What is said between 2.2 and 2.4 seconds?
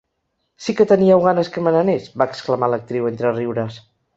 va